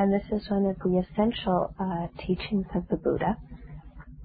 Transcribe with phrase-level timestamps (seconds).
[0.00, 3.36] and this is one of the essential uh, teachings of the Buddha.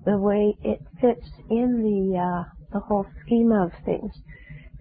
[0.05, 4.13] The way it fits in the uh, the whole scheme of things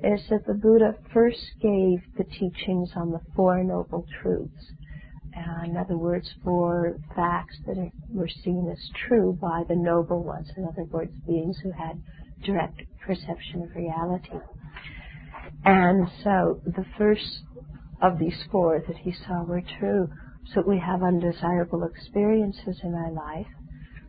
[0.04, 4.72] is that the Buddha first gave the teachings on the Four Noble Truths.
[5.36, 10.22] Uh, in other words, four facts that are, were seen as true by the noble
[10.22, 12.00] ones, in other words, beings who had
[12.44, 14.38] direct perception of reality.
[15.64, 17.40] And so the first
[18.00, 20.08] of these four that he saw were true,
[20.48, 23.46] so that we have undesirable experiences in our life.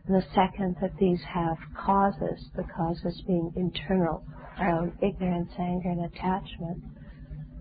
[0.06, 4.24] And the second, that these have causes, the causes being internal,
[4.58, 6.82] our own ignorance, anger, and attachment.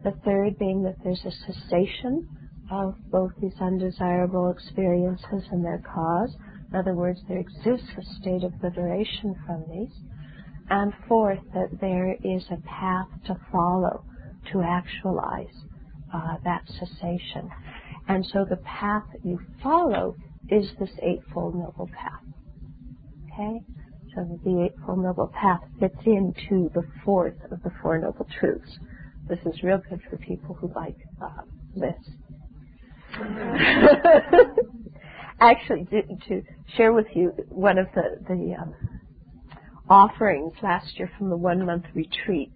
[0.03, 2.27] The third being that there's a cessation
[2.71, 6.35] of both these undesirable experiences and their cause.
[6.69, 9.93] In other words, there exists a state of liberation from these.
[10.69, 14.03] And fourth, that there is a path to follow
[14.51, 15.53] to actualize
[16.13, 17.49] uh, that cessation.
[18.07, 20.15] And so the path you follow
[20.49, 22.21] is this Eightfold Noble Path.
[23.33, 23.61] Okay?
[24.13, 28.79] So the Eightfold Noble Path fits into the fourth of the Four Noble Truths.
[29.27, 31.41] This is real good for people who like uh,
[31.75, 32.09] lists.
[35.39, 36.43] Actually, to, to,
[36.77, 38.73] share with you one of the, the um,
[39.89, 42.51] offerings last year from the one month retreat,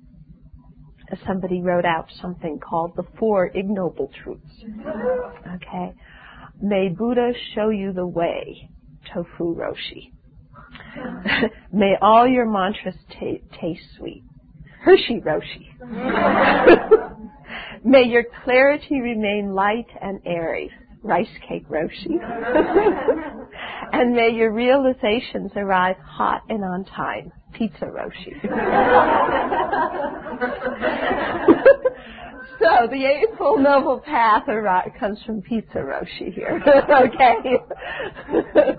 [1.26, 4.64] somebody wrote out something called the Four Ignoble Truths.
[5.56, 5.94] Okay.
[6.62, 8.70] May Buddha show you the way,
[9.14, 10.12] tofu roshi.
[11.74, 14.24] May all your mantras t- taste sweet.
[14.82, 15.68] Hershey Roshi.
[17.84, 20.72] May your clarity remain light and airy.
[21.02, 22.12] Rice cake Roshi.
[23.94, 27.32] and may your realizations arrive hot and on time.
[27.60, 28.42] Pizza Roshi.
[32.60, 34.44] so the Eightfold Noble Path
[34.98, 36.64] comes from Pizza Roshi here.
[36.66, 37.58] okay?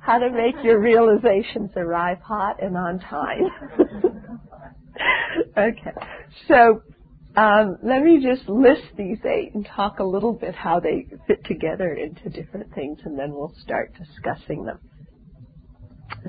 [0.00, 3.50] How to make your realizations arrive hot and on time.
[5.58, 5.92] okay.
[6.48, 6.82] So
[7.36, 11.44] um, let me just list these eight and talk a little bit how they fit
[11.44, 14.78] together into different things, and then we'll start discussing them.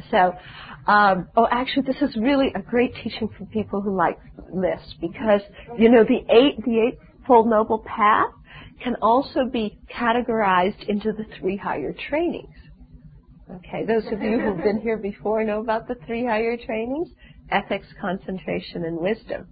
[0.10, 0.34] So,
[0.88, 4.18] um, oh, actually, this is really a great teaching for people who like
[4.54, 5.42] lists because
[5.78, 8.32] you know the eight, the eightfold noble path
[8.84, 12.56] can also be categorized into the three higher trainings.
[13.58, 17.10] Okay, those of you who've been here before know about the three higher trainings:
[17.52, 19.48] ethics, concentration, and wisdom.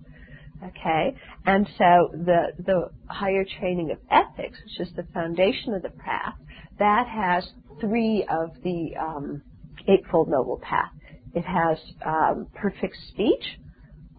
[0.64, 5.90] Okay, and so the the higher training of ethics, which is the foundation of the
[5.90, 6.36] path,
[6.80, 7.48] that has
[7.80, 9.42] three of the um,
[9.88, 10.92] eightfold noble path.
[11.34, 13.44] It has um, perfect speech,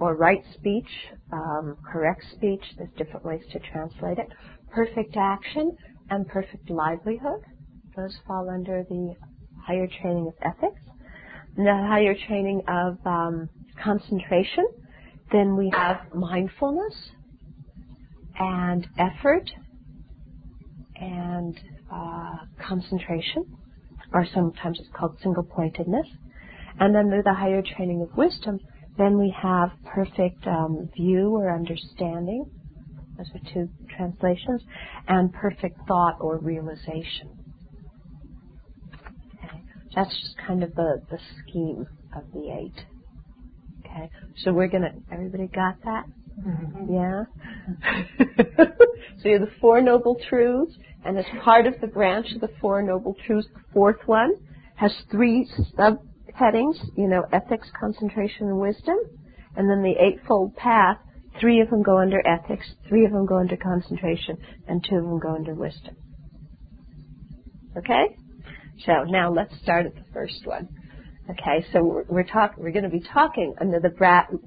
[0.00, 0.88] or right speech,
[1.32, 2.62] um, correct speech.
[2.78, 4.28] There's different ways to translate it.
[4.72, 5.72] Perfect action
[6.10, 7.40] and perfect livelihood.
[7.96, 9.14] Those fall under the
[9.56, 10.80] higher training of ethics.
[11.56, 13.48] And the higher training of um,
[13.82, 14.66] concentration
[15.32, 16.94] then we have mindfulness
[18.38, 19.50] and effort
[20.96, 21.56] and
[21.92, 23.44] uh, concentration,
[24.12, 26.06] or sometimes it's called single pointedness.
[26.78, 28.60] And then through the higher training of wisdom,
[28.98, 32.46] then we have perfect um, view or understanding.
[33.18, 34.62] Those are two translations.
[35.08, 37.30] And perfect thought or realization.
[39.44, 39.64] Okay.
[39.94, 42.84] That's just kind of the, the scheme of the eight.
[43.86, 44.10] Okay,
[44.44, 44.92] so we're gonna.
[45.12, 46.04] Everybody got that?
[46.46, 46.94] Mm-hmm.
[46.94, 47.24] Yeah.
[49.22, 50.74] so you have the four noble truths,
[51.04, 54.32] and as part of the branch of the four noble truths, the fourth one
[54.76, 56.76] has three subheadings.
[56.96, 58.96] You know, ethics, concentration, and wisdom,
[59.56, 60.98] and then the eightfold path.
[61.40, 65.04] Three of them go under ethics, three of them go under concentration, and two of
[65.04, 65.96] them go under wisdom.
[67.76, 68.16] Okay?
[68.84, 70.68] So now let's start at the first one.
[71.30, 72.64] Okay, so we're, we're talking.
[72.64, 73.90] We're going to be talking under the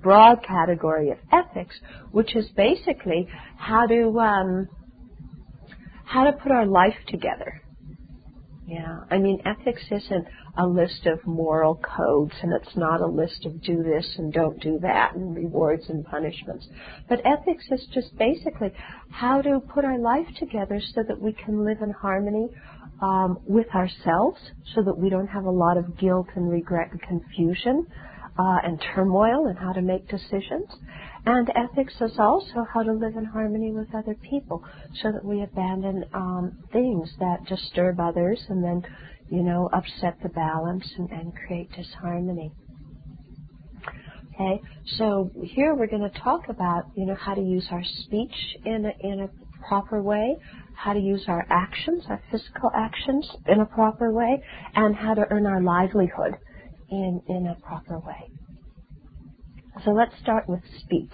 [0.01, 1.79] broad category of ethics,
[2.11, 3.27] which is basically
[3.57, 4.67] how to um,
[6.05, 7.61] how to put our life together.
[8.65, 10.25] Yeah, I mean, ethics isn't
[10.57, 14.59] a list of moral codes, and it's not a list of do this and don't
[14.61, 16.67] do that, and rewards and punishments.
[17.09, 18.71] But ethics is just basically
[19.11, 22.47] how to put our life together so that we can live in harmony
[23.01, 24.39] um, with ourselves
[24.73, 27.85] so that we don't have a lot of guilt and regret and confusion
[28.39, 30.69] uh, and turmoil and how to make decisions.
[31.25, 34.63] And ethics is also how to live in harmony with other people
[35.01, 38.83] so that we abandon um, things that disturb others and then,
[39.29, 42.51] you know, upset the balance and, and create disharmony.
[44.35, 44.61] Okay,
[44.97, 48.85] so here we're going to talk about, you know, how to use our speech in
[48.85, 49.29] a, in a
[49.67, 50.35] proper way,
[50.75, 54.43] how to use our actions, our physical actions, in a proper way,
[54.75, 56.33] and how to earn our livelihood
[56.89, 58.29] in, in a proper way.
[59.85, 61.13] So let's start with speech.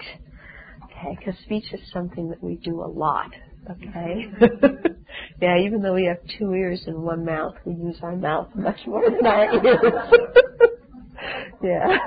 [0.84, 3.30] Okay, because speech is something that we do a lot.
[3.70, 4.24] Okay?
[5.42, 8.80] yeah, even though we have two ears and one mouth, we use our mouth much
[8.86, 9.78] more than our ears.
[11.62, 11.98] yeah.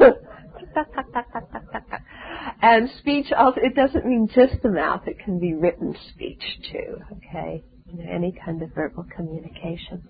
[2.61, 6.97] and speech also, it doesn't mean just the mouth, it can be written speech too,
[7.17, 7.63] okay?
[7.87, 10.03] You know, any kind of verbal communication.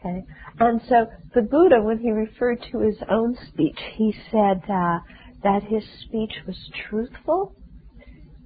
[0.00, 0.24] Okay?
[0.58, 5.00] And so the Buddha, when he referred to his own speech, he said uh,
[5.42, 6.56] that his speech was
[6.88, 7.52] truthful,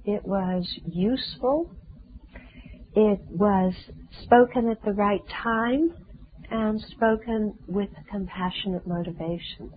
[0.05, 1.71] it was useful,
[2.95, 3.73] it was
[4.23, 5.91] spoken at the right time,
[6.51, 9.71] and spoken with compassionate motivation.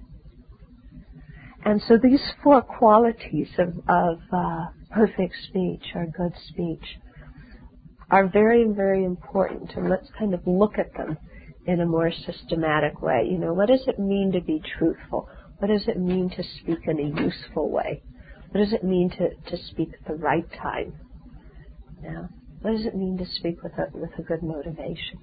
[1.65, 6.99] And so these four qualities of, of uh, perfect speech or good speech
[8.11, 9.73] are very, very important.
[9.77, 11.19] And let's kind of look at them
[11.69, 13.29] in a more systematic way.
[13.31, 15.29] You know, what does it mean to be truthful?
[15.59, 18.03] What does it mean to speak in a useful way?
[18.53, 20.95] What does it mean to, to speak at the right time?
[22.03, 22.27] Yeah.
[22.63, 25.21] What does it mean to speak with a, with a good motivation?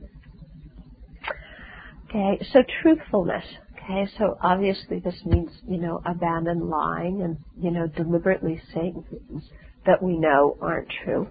[2.09, 3.45] Okay, so truthfulness.
[3.83, 9.44] Okay, so obviously this means, you know, abandon lying and, you know, deliberately saying things
[9.86, 11.27] that we know aren't true.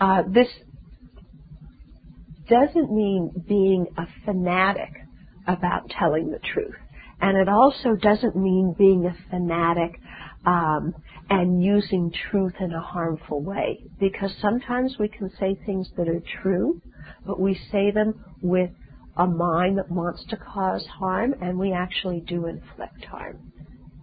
[0.00, 0.48] Uh, this
[2.48, 4.92] doesn't mean being a fanatic
[5.46, 6.74] about telling the truth.
[7.20, 10.00] And it also doesn't mean being a fanatic
[10.44, 10.94] um,
[11.30, 13.84] and using truth in a harmful way.
[13.98, 16.80] Because sometimes we can say things that are true,
[17.26, 18.70] but we say them with
[19.16, 23.52] a mind that wants to cause harm, and we actually do inflict harm.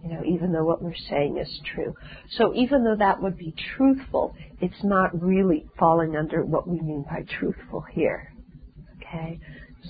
[0.02, 1.94] You know, even though what we're saying is true.
[2.36, 7.04] So even though that would be truthful, it's not really falling under what we mean
[7.08, 8.33] by truthful here.
[9.14, 9.38] Okay?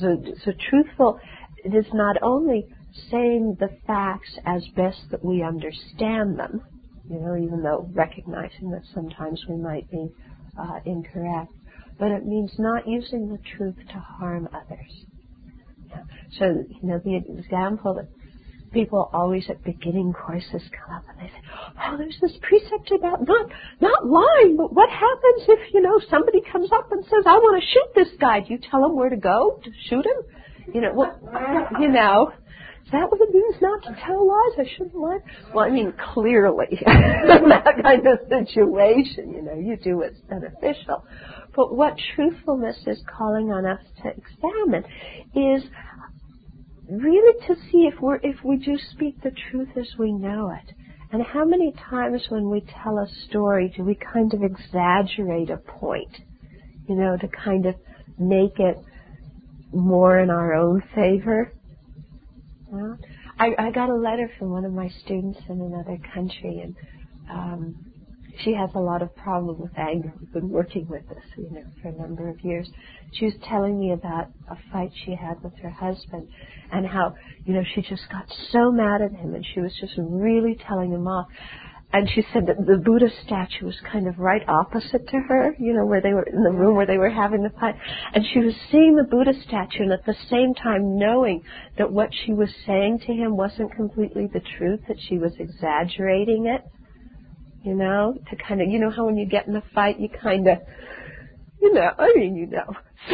[0.01, 1.19] So, so truthful
[1.65, 2.67] it is not only
[3.11, 6.61] saying the facts as best that we understand them,
[7.09, 10.09] you know, even though recognizing that sometimes we might be
[10.59, 11.53] uh, incorrect,
[11.99, 15.05] but it means not using the truth to harm others.
[16.39, 18.09] So, you know, the example that
[18.75, 21.43] people always at beginning courses come up and they say,
[21.87, 23.51] "Oh, there's this precept about not
[23.81, 27.63] not lying, but what happens if you know somebody comes up and says, "I want
[27.63, 28.41] to shoot this guy"?
[28.41, 30.75] Do you tell them where to go to shoot him?
[30.75, 31.19] You know, well,
[31.81, 32.33] you know,
[32.85, 34.67] is that what it means not to tell lies?
[34.67, 35.19] I shouldn't lie.
[35.55, 41.05] Well, I mean, clearly, that kind of situation, you know, you do what's beneficial.
[41.57, 44.85] But what truthfulness is calling on us to examine
[45.35, 45.63] is
[46.89, 50.75] really to see if we're if we do speak the truth as we know it.
[51.13, 55.59] And how many times when we tell a story do we kind of exaggerate a
[55.59, 56.17] point,
[56.89, 57.77] you know, to kind of
[58.19, 58.77] make it
[59.73, 61.53] more in our own favor?
[62.73, 62.95] Yeah.
[63.39, 66.77] I, I got a letter from one of my students in another country, and
[67.31, 67.77] um,
[68.43, 70.13] she has a lot of problem with anger.
[70.19, 72.69] We've been working with this, you know, for a number of years.
[73.13, 76.29] She was telling me about a fight she had with her husband
[76.73, 77.15] and how,
[77.45, 80.93] you know, she just got so mad at him and she was just really telling
[80.93, 81.27] him off.
[81.93, 85.73] And she said that the Buddha statue was kind of right opposite to her, you
[85.73, 87.77] know, where they were in the room where they were having the fight.
[88.13, 91.45] And she was seeing the Buddha statue and at the same time knowing
[91.79, 96.47] that what she was saying to him wasn't completely the truth, that she was exaggerating
[96.47, 96.65] it
[97.65, 100.09] you know, to kind of, you know how when you get in a fight, you
[100.23, 100.59] kind of,
[101.61, 102.77] you know, I mean, you know.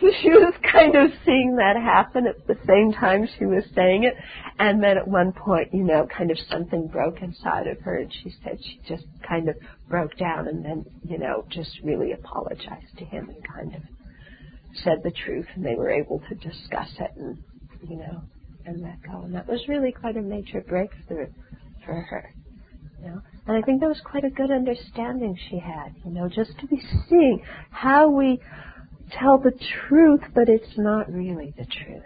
[0.00, 4.04] so she was kind of seeing that happen at the same time she was saying
[4.04, 4.14] it.
[4.60, 8.12] And then at one point, you know, kind of something broke inside of her and
[8.22, 9.56] she said she just kind of
[9.88, 13.82] broke down and then, you know, just really apologized to him and kind of
[14.84, 17.38] said the truth and they were able to discuss it and,
[17.88, 18.22] you know,
[18.66, 19.22] and let go.
[19.22, 21.28] And that was really quite a major breakthrough
[21.84, 22.34] for her.
[23.00, 23.20] You know?
[23.46, 26.66] And I think that was quite a good understanding she had, you know, just to
[26.66, 28.40] be seeing how we
[29.12, 29.52] tell the
[29.88, 32.02] truth, but it's not really the truth.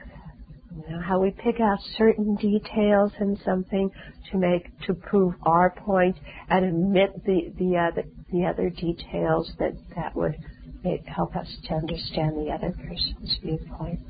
[0.75, 3.91] You know, how we pick out certain details in something
[4.31, 6.17] to make to prove our point
[6.51, 10.37] and omit the the other the other details that that would
[10.85, 14.01] make, help us to understand the other person's viewpoint.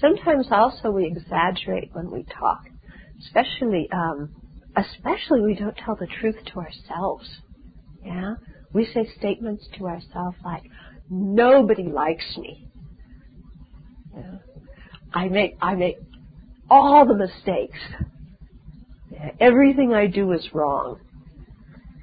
[0.00, 2.62] Sometimes also we exaggerate when we talk,
[3.20, 4.30] especially um,
[4.76, 7.28] especially we don't tell the truth to ourselves.
[8.04, 8.34] Yeah,
[8.72, 10.62] we say statements to ourselves like,
[11.10, 12.68] "Nobody likes me."
[14.16, 14.38] Yeah.
[15.12, 15.96] I make I make
[16.70, 17.78] all the mistakes.
[19.10, 19.30] Yeah.
[19.40, 21.00] Everything I do is wrong.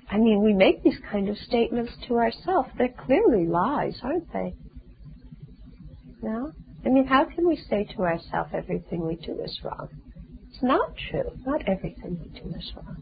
[0.09, 2.69] I mean, we make these kind of statements to ourselves.
[2.77, 4.53] They're clearly lies, aren't they?
[6.21, 6.51] No?
[6.85, 9.89] I mean, how can we say to ourselves everything we do is wrong?
[10.49, 11.31] It's not true.
[11.45, 13.01] Not everything we do is wrong.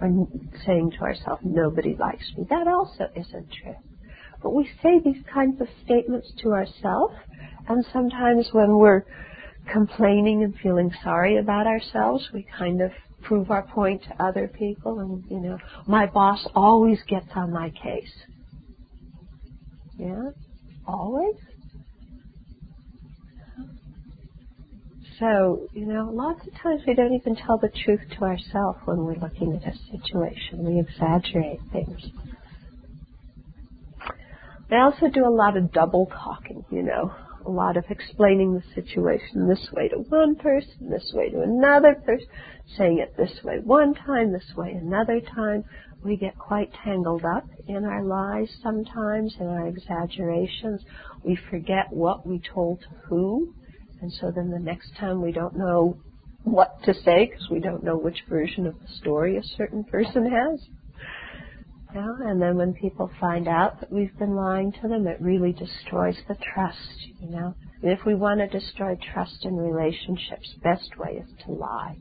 [0.00, 0.26] Or
[0.64, 2.46] saying to ourselves, nobody likes me.
[2.48, 3.76] That also isn't true.
[4.42, 7.14] But we say these kinds of statements to ourselves,
[7.68, 9.04] and sometimes when we're
[9.72, 12.90] complaining and feeling sorry about ourselves, we kind of
[13.24, 17.70] prove our point to other people and you know my boss always gets on my
[17.70, 18.12] case
[19.98, 20.28] yeah
[20.86, 21.34] always
[25.18, 28.98] so you know lots of times we don't even tell the truth to ourselves when
[28.98, 32.10] we're looking at a situation we exaggerate things
[34.70, 37.14] I also do a lot of double talking, you know
[37.46, 41.94] a lot of explaining the situation this way to one person, this way to another
[41.94, 42.26] person,
[42.76, 45.64] saying it this way one time, this way another time.
[46.02, 50.82] We get quite tangled up in our lies sometimes, in our exaggerations.
[51.22, 53.54] We forget what we told to who,
[54.04, 55.96] and so then the next time we don't know
[56.42, 60.30] what to say because we don't know which version of the story a certain person
[60.30, 60.60] has.
[61.94, 65.52] Yeah, and then when people find out that we've been lying to them, it really
[65.52, 67.54] destroys the trust, you know.
[67.80, 71.96] And if we want to destroy trust in relationships, best way is to lie.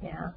[0.00, 0.30] Yeah,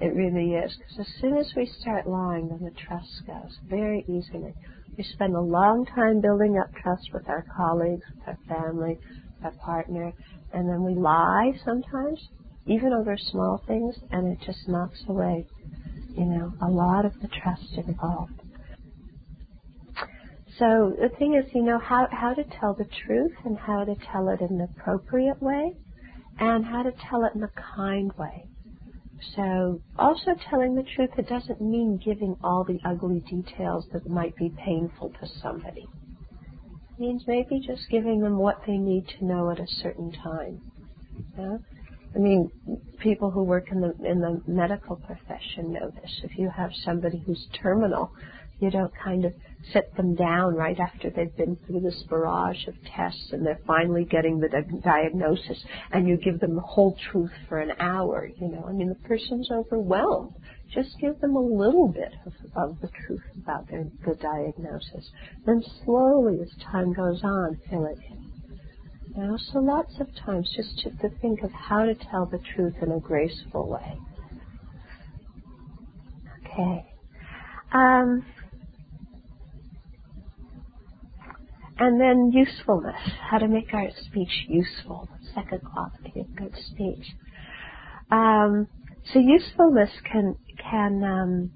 [0.00, 0.74] it really is.
[0.78, 4.54] Because as soon as we start lying, then the trust goes very easily.
[4.96, 8.98] We spend a long time building up trust with our colleagues, with our family,
[9.44, 10.12] our partner,
[10.52, 12.28] and then we lie sometimes,
[12.66, 15.46] even over small things, and it just knocks away
[16.16, 18.32] you know, a lot of the trust involved.
[20.58, 23.94] So the thing is, you know, how, how to tell the truth and how to
[24.12, 25.72] tell it in an appropriate way
[26.38, 28.46] and how to tell it in a kind way.
[29.36, 34.36] So also telling the truth, it doesn't mean giving all the ugly details that might
[34.36, 35.86] be painful to somebody.
[37.00, 40.60] Means maybe just giving them what they need to know at a certain time.
[41.38, 41.56] Yeah?
[42.14, 42.50] I mean,
[42.98, 46.20] people who work in the in the medical profession know this.
[46.22, 48.12] If you have somebody who's terminal,
[48.58, 49.32] you don't kind of
[49.72, 54.04] sit them down right after they've been through this barrage of tests and they're finally
[54.04, 58.28] getting the di- diagnosis, and you give them the whole truth for an hour.
[58.38, 60.34] You know, I mean, the person's overwhelmed.
[60.74, 65.10] Just give them a little bit of, of the truth about their the diagnosis.
[65.46, 68.32] Then slowly, as time goes on, fill it in.
[69.16, 72.74] Now, so lots of times just to, to think of how to tell the truth
[72.82, 73.98] in a graceful way.
[76.46, 76.86] Okay.
[77.72, 78.24] Um,
[81.78, 82.96] and then usefulness,
[83.30, 87.06] how to make our speech useful, second quality of good speech.
[88.10, 88.68] Um,
[89.12, 90.36] so usefulness can
[90.70, 91.50] can um,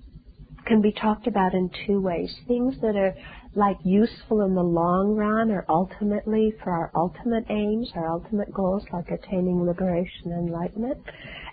[0.66, 2.34] can be talked about in two ways.
[2.48, 3.14] Things that are
[3.54, 8.82] like useful in the long run or ultimately for our ultimate aims, our ultimate goals,
[8.92, 10.98] like attaining liberation and enlightenment,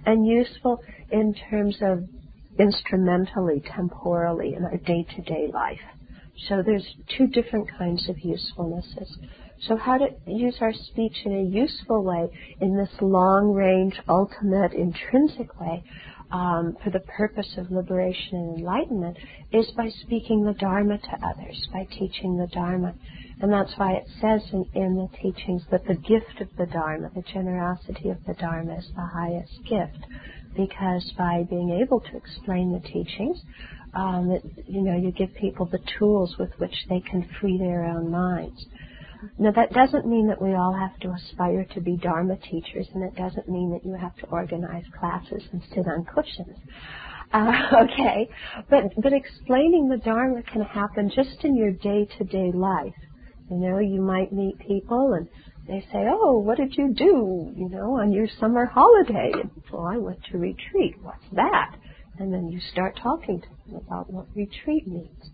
[0.06, 0.80] and useful
[1.12, 2.04] in terms of
[2.60, 5.80] instrumentally, temporally in our day-to-day life.
[6.48, 6.86] So there's
[7.18, 9.10] two different kinds of usefulnesses.
[9.68, 12.30] So how to use our speech in a useful way
[12.60, 15.84] in this long range, ultimate, intrinsic way
[16.32, 19.18] um, for the purpose of liberation and enlightenment
[19.52, 22.96] is by speaking the Dharma to others, by teaching the Dharma.
[23.42, 27.12] And that's why it says in, in the teachings that the gift of the Dharma,
[27.14, 30.06] the generosity of the Dharma, is the highest gift.
[30.56, 33.42] Because by being able to explain the teachings,
[33.94, 37.84] um, it, you know, you give people the tools with which they can free their
[37.84, 38.66] own minds.
[39.38, 43.04] Now, that doesn't mean that we all have to aspire to be Dharma teachers, and
[43.04, 46.58] it doesn't mean that you have to organize classes and sit on cushions.
[47.34, 47.52] Uh,
[47.84, 48.30] okay,
[48.70, 52.96] but but explaining the Dharma can happen just in your day-to-day life.
[53.50, 55.28] You know, you might meet people and
[55.68, 57.54] they say, "Oh, what did you do?
[57.56, 59.32] You know, on your summer holiday?"
[59.72, 60.96] Well, I went to retreat.
[61.02, 61.76] What's that?
[62.22, 65.32] And then you start talking to them about what retreat means.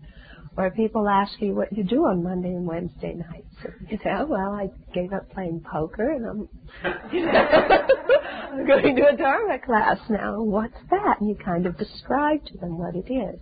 [0.56, 3.54] Or people ask you what you do on Monday and Wednesday nights.
[3.88, 6.48] You say, oh, well, I gave up playing poker and I'm,
[6.82, 10.42] I'm going to a Dharma class now.
[10.42, 11.20] What's that?
[11.20, 13.38] And you kind of describe to them what it is.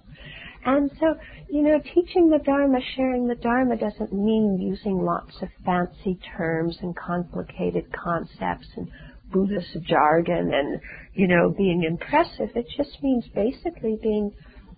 [0.67, 1.15] And so,
[1.49, 6.77] you know, teaching the Dharma, sharing the Dharma doesn't mean using lots of fancy terms
[6.83, 8.91] and complicated concepts and
[9.37, 10.81] Buddhist jargon and,
[11.13, 12.51] you know, being impressive.
[12.55, 14.33] It just means basically being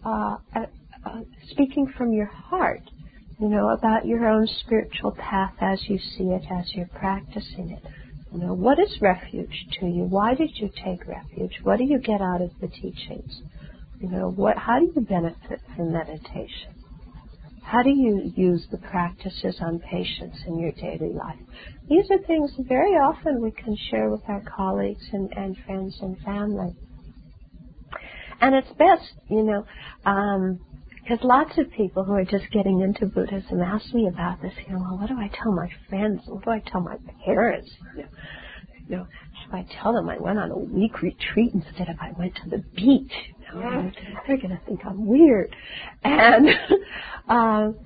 [0.04, 2.82] uh, uh, speaking from your heart,
[3.40, 7.84] you know, about your own spiritual path as you see it, as you're practicing it.
[8.32, 10.04] You know, what is refuge to you?
[10.04, 11.60] Why did you take refuge?
[11.62, 13.40] What do you get out of the teachings?
[14.00, 16.77] You know, what, how do you benefit from meditation?
[17.70, 21.36] How do you use the practices on patience in your daily life?
[21.86, 26.16] These are things very often we can share with our colleagues and, and friends and
[26.20, 26.74] family.
[28.40, 29.66] And it's best, you know,
[29.98, 34.54] because um, lots of people who are just getting into Buddhism ask me about this.
[34.66, 36.22] You know, well, what do I tell my friends?
[36.26, 36.96] What do I tell my
[37.26, 37.70] parents?
[37.94, 38.08] You know,
[38.88, 39.06] you know
[39.42, 42.50] should I tell them I went on a week retreat instead of I went to
[42.50, 43.12] the beach?
[43.54, 43.90] You know,
[44.26, 45.54] they're going to think I'm weird.
[46.04, 46.48] And,
[47.28, 47.76] um,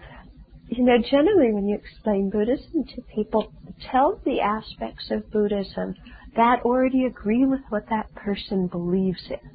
[0.68, 3.52] you know, generally when you explain Buddhism to people,
[3.90, 5.94] tell the aspects of Buddhism
[6.34, 9.50] that already agree with what that person believes in.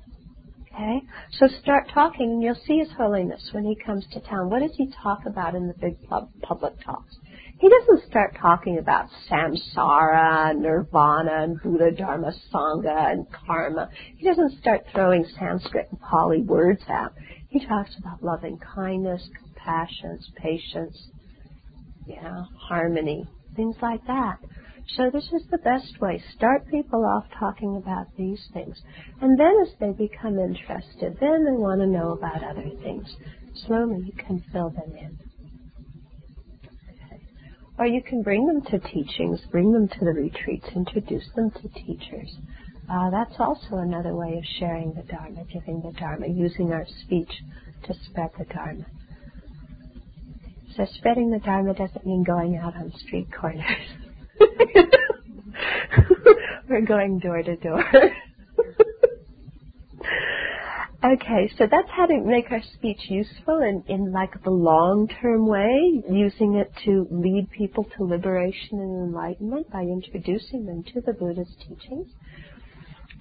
[0.73, 1.01] Okay?
[1.31, 4.49] So start talking, and you'll see His Holiness when He comes to town.
[4.49, 5.97] What does He talk about in the big
[6.41, 7.17] public talks?
[7.59, 13.89] He doesn't start talking about samsara, nirvana, and Buddha, Dharma, Sangha, and karma.
[14.15, 17.13] He doesn't start throwing Sanskrit and Pali words out.
[17.49, 21.07] He talks about loving kindness, compassion, patience,
[22.05, 24.37] yeah, harmony, things like that.
[24.95, 26.21] So this is the best way.
[26.35, 28.79] Start people off talking about these things.
[29.19, 33.15] And then as they become interested, then they want to know about other things.
[33.65, 35.26] Slowly you can fill them in.
[37.79, 41.69] Or you can bring them to teachings, bring them to the retreats, introduce them to
[41.69, 42.35] teachers.
[42.89, 47.29] Uh, that's also another way of sharing the Dharma, giving the Dharma, using our speech
[47.83, 48.85] to spread the Dharma.
[50.75, 53.63] So spreading the Dharma doesn't mean going out on street corners.
[56.69, 57.83] We're going door to door.
[61.13, 65.47] okay, so that's how to make our speech useful in, in like the long term
[65.47, 71.13] way, using it to lead people to liberation and enlightenment by introducing them to the
[71.13, 72.07] Buddha's teachings.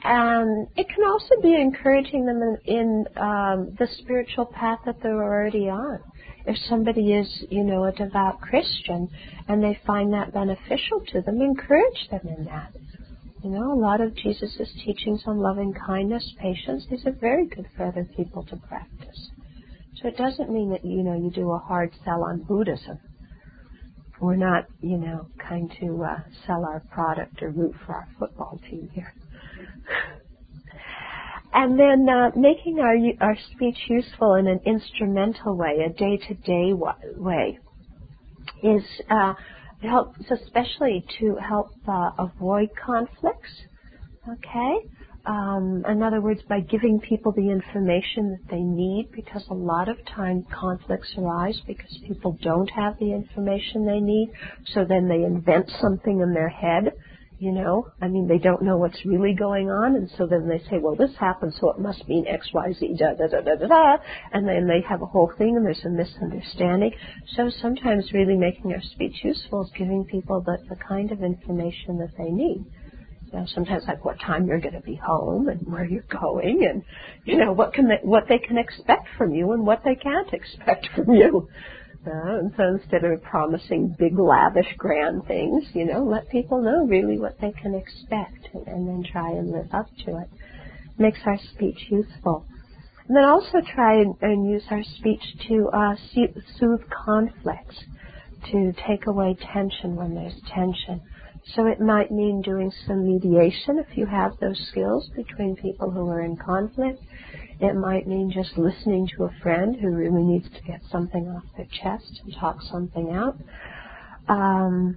[0.05, 5.23] And it can also be encouraging them in, in um, the spiritual path that they're
[5.23, 6.01] already on
[6.47, 9.09] if somebody is, you know, a devout Christian
[9.49, 12.73] and they find that beneficial to them, encourage them in that.
[13.47, 17.69] You know, a lot of Jesus' teachings on loving kindness, patience, these are very good
[17.77, 19.31] for other people to practice.
[20.03, 22.99] So it doesn't mean that, you know, you do a hard sell on Buddhism.
[24.21, 28.59] We're not, you know, kind to uh, sell our product or root for our football
[28.69, 29.15] team here.
[31.53, 37.59] And then uh, making our our speech useful in an instrumental way, a day-to-day way,
[38.63, 39.33] is uh,
[39.83, 43.51] helps especially to help uh, avoid conflicts.
[44.29, 44.77] Okay.
[45.27, 49.89] Um, in other words, by giving people the information that they need, because a lot
[49.89, 54.33] of time conflicts arise because people don't have the information they need,
[54.75, 56.93] so then they invent something in their head
[57.39, 60.59] you know, I mean, they don't know what's really going on, and so then they
[60.71, 63.57] say, well, this happened, so it must mean X, Y, Z, da, da, da, da,
[63.57, 63.97] da, da,
[64.33, 66.93] and then they have a whole thing, and there's a misunderstanding.
[67.37, 71.99] So sometimes really making our speech useful is giving people the, the kind of information
[71.99, 72.65] that they need.
[73.33, 76.67] You know, sometimes like what time you're going to be home and where you're going,
[76.71, 76.83] and
[77.25, 80.33] you know what can they, what they can expect from you and what they can't
[80.33, 81.49] expect from you.
[82.07, 86.87] Uh, and so instead of promising big, lavish, grand things, you know, let people know
[86.87, 90.29] really what they can expect and, then try and live up to it.
[90.99, 92.47] Makes our speech useful.
[93.09, 97.77] And then also try and, and use our speech to uh, soothe conflicts,
[98.53, 101.03] to take away tension when there's tension.
[101.55, 106.09] So it might mean doing some mediation if you have those skills between people who
[106.09, 107.01] are in conflict.
[107.61, 111.45] It might mean just listening to a friend who really needs to get something off
[111.57, 113.39] their chest and talk something out.
[114.29, 114.97] Um,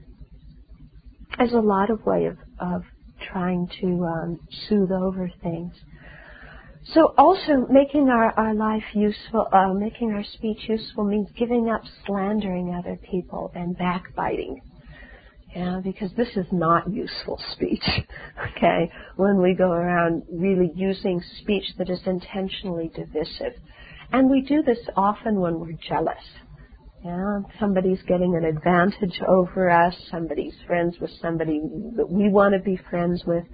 [1.37, 2.83] there's a lot of way of, of
[3.31, 5.73] trying to um, soothe over things.
[6.93, 11.81] So also making our, our life useful, uh, making our speech useful means giving up
[12.05, 14.61] slandering other people and backbiting.
[15.55, 17.83] Yeah, because this is not useful speech.
[18.57, 23.53] Okay, when we go around really using speech that is intentionally divisive.
[24.11, 26.15] And we do this often when we're jealous.
[27.03, 31.61] Yeah, somebody's getting an advantage over us, somebody's friends with somebody
[31.95, 33.45] that we want to be friends with.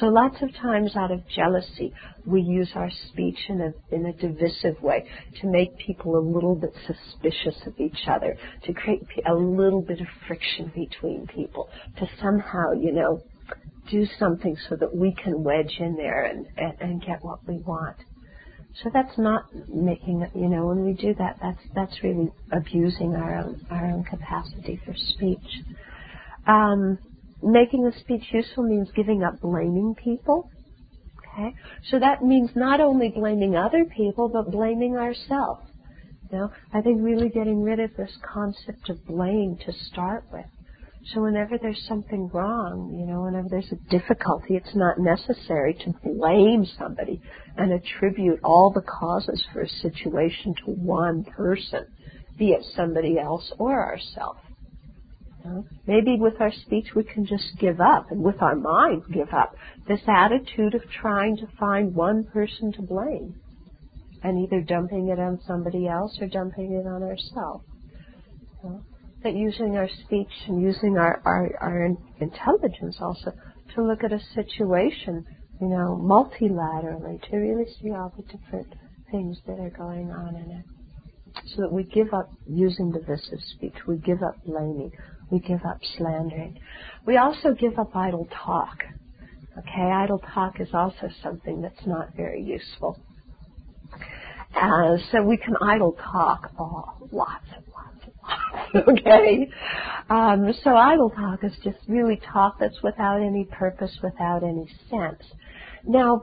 [0.00, 1.92] So lots of times out of jealousy,
[2.24, 5.06] we use our speech in a, in a divisive way
[5.42, 10.00] to make people a little bit suspicious of each other, to create a little bit
[10.00, 13.22] of friction between people, to somehow, you know,
[13.90, 17.58] do something so that we can wedge in there and, and, and get what we
[17.58, 17.98] want.
[18.82, 23.36] So that's not making, you know, when we do that, that's that's really abusing our
[23.36, 25.62] own our own capacity for speech.
[26.46, 26.98] Um,
[27.42, 30.50] making the speech useful means giving up blaming people.
[31.18, 31.54] Okay?
[31.90, 35.62] So that means not only blaming other people, but blaming ourselves.
[36.30, 40.46] You know, I think really getting rid of this concept of blame to start with.
[41.12, 45.92] So whenever there's something wrong, you know, whenever there's a difficulty, it's not necessary to
[46.02, 47.20] blame somebody
[47.58, 51.86] and attribute all the causes for a situation to one person,
[52.38, 54.40] be it somebody else or ourselves.
[55.44, 55.64] You know?
[55.86, 59.54] Maybe with our speech we can just give up, and with our mind give up
[59.86, 63.34] this attitude of trying to find one person to blame
[64.22, 67.66] and either dumping it on somebody else or dumping it on ourselves.
[68.62, 68.82] You know?
[69.24, 73.32] That using our speech and using our, our, our intelligence also
[73.74, 75.24] to look at a situation,
[75.60, 78.72] you know, multilaterally, to really see all the different
[79.10, 80.64] things that are going on in it.
[81.46, 84.92] So that we give up using divisive speech, we give up blaming,
[85.30, 86.58] we give up slandering.
[87.06, 88.84] We also give up idle talk.
[89.58, 93.00] Okay, idle talk is also something that's not very useful.
[94.54, 97.64] Uh, so we can idle talk oh, lots and
[98.88, 99.48] okay?
[100.10, 105.22] Um, so idle talk is just really talk that's without any purpose, without any sense.
[105.86, 106.22] Now,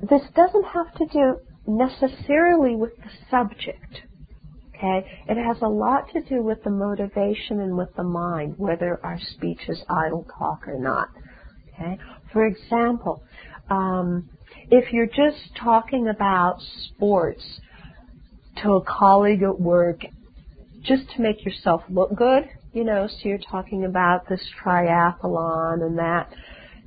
[0.00, 4.02] this doesn't have to do necessarily with the subject.
[4.76, 5.06] Okay?
[5.28, 9.18] It has a lot to do with the motivation and with the mind, whether our
[9.34, 11.08] speech is idle talk or not.
[11.74, 11.98] Okay?
[12.32, 13.22] For example,
[13.70, 14.28] um,
[14.70, 16.56] if you're just talking about
[16.88, 17.44] sports
[18.62, 20.00] to a colleague at work
[20.82, 25.98] just to make yourself look good, you know, so you're talking about this triathlon and
[25.98, 26.32] that,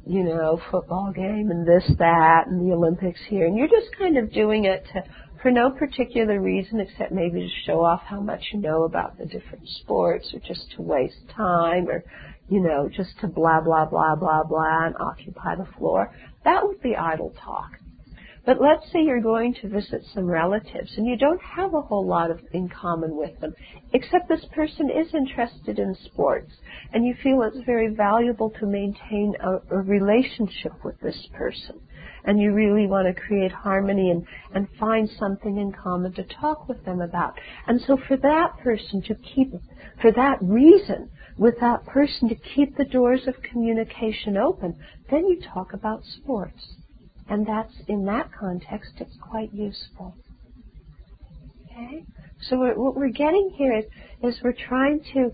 [0.05, 4.17] you know, football game and this, that, and the Olympics here, and you're just kind
[4.17, 5.03] of doing it to,
[5.41, 9.25] for no particular reason except maybe to show off how much you know about the
[9.25, 12.03] different sports or just to waste time or,
[12.49, 16.11] you know, just to blah, blah, blah, blah, blah and occupy the floor.
[16.43, 17.71] That would be idle talk.
[18.45, 22.05] But let's say you're going to visit some relatives and you don't have a whole
[22.05, 23.55] lot of in common with them,
[23.91, 26.51] except this person is interested in sports
[26.93, 31.79] and you feel it's very valuable to maintain a, a relationship with this person.
[32.23, 36.67] And you really want to create harmony and, and find something in common to talk
[36.67, 37.39] with them about.
[37.67, 39.53] And so for that person to keep,
[40.01, 44.75] for that reason, with that person to keep the doors of communication open,
[45.09, 46.75] then you talk about sports.
[47.29, 50.15] And that's, in that context, it's quite useful.
[51.65, 52.05] Okay?
[52.49, 53.85] So we're, what we're getting here is,
[54.21, 55.31] is we're trying to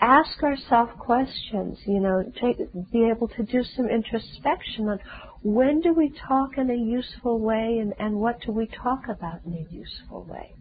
[0.00, 2.58] ask ourselves questions, you know, take,
[2.92, 4.98] be able to do some introspection on
[5.42, 9.40] when do we talk in a useful way and, and what do we talk about
[9.44, 10.52] in a useful way?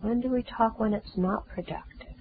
[0.00, 2.14] When do we talk when it's not productive?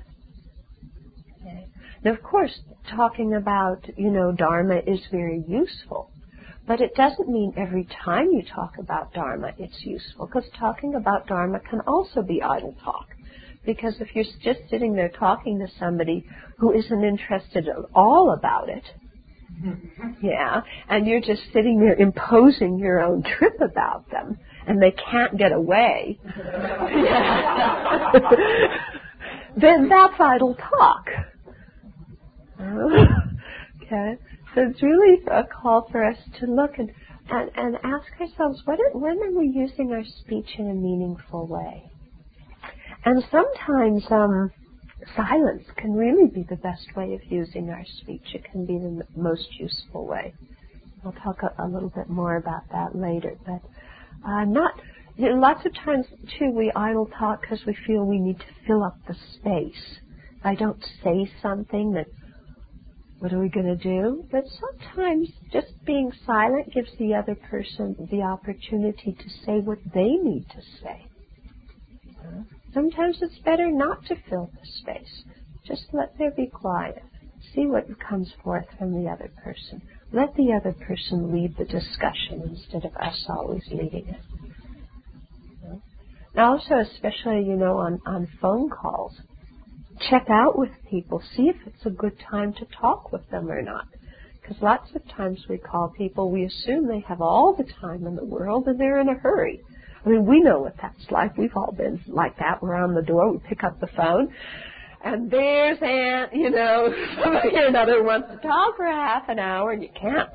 [1.41, 1.67] Okay.
[2.03, 2.59] Now, of course,
[2.95, 6.11] talking about, you know, Dharma is very useful.
[6.67, 11.27] But it doesn't mean every time you talk about Dharma it's useful, because talking about
[11.27, 13.07] Dharma can also be idle talk.
[13.65, 16.25] Because if you're just sitting there talking to somebody
[16.57, 18.83] who isn't interested at all about it,
[19.61, 20.25] mm-hmm.
[20.25, 25.37] yeah, and you're just sitting there imposing your own trip about them, and they can't
[25.37, 26.19] get away,
[29.57, 31.07] then that's idle talk.
[33.83, 34.17] okay?
[34.55, 36.89] So it's really a call for us to look and,
[37.29, 41.45] and, and ask ourselves, what are, when are we using our speech in a meaningful
[41.45, 41.83] way?
[43.03, 44.49] And sometimes um,
[45.13, 48.23] silence can really be the best way of using our speech.
[48.33, 50.33] It can be the most useful way.
[51.03, 53.37] I'll talk a, a little bit more about that later.
[53.45, 53.61] But
[54.25, 54.71] uh, not
[55.17, 56.05] you know, lots of times
[56.39, 59.99] too we idle talk because we feel we need to fill up the space.
[60.39, 62.07] If I don't say something that
[63.19, 64.25] what are we going to do?
[64.31, 70.11] But sometimes just being silent gives the other person the opportunity to say what they
[70.11, 71.07] need to say.
[72.73, 75.23] Sometimes it's better not to fill the space.
[75.65, 77.01] Just let there be quiet.
[77.53, 79.81] See what comes forth from the other person.
[80.11, 84.21] Let the other person lead the discussion instead of us always leading it.
[86.35, 89.13] Now also, especially, you know, on, on phone calls,
[90.09, 93.61] check out with people, see if it's a good time to talk with them or
[93.61, 93.87] not.
[94.41, 98.15] Because lots of times we call people, we assume they have all the time in
[98.15, 99.61] the world and they're in a hurry.
[100.05, 101.35] I mean, we know what that's like.
[101.35, 102.61] We've all been like that.
[102.61, 104.31] We're on the door, we pick up the phone,
[105.03, 109.81] and there's Aunt, you know, somebody another wants to talk for half an hour, and
[109.81, 110.29] you can't.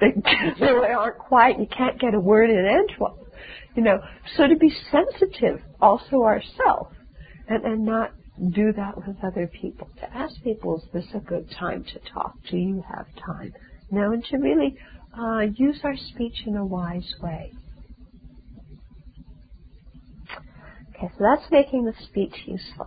[0.00, 0.14] They
[0.60, 1.58] really aren't quite.
[1.58, 3.24] You can't get a word in edgewise.
[3.76, 3.98] You know,
[4.36, 6.94] so to be sensitive also ourselves,
[7.48, 8.12] and and not
[8.54, 9.88] do that with other people.
[10.00, 12.34] To ask people, is this a good time to talk?
[12.50, 13.52] Do you have time?
[13.90, 14.76] Now, and to really
[15.18, 17.52] uh, use our speech in a wise way.
[20.96, 22.86] Okay, so that's making the speech useful.